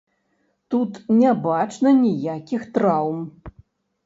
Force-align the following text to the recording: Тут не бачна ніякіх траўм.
Тут 0.73 0.97
не 1.19 1.33
бачна 1.43 1.93
ніякіх 2.01 2.67
траўм. 2.79 3.21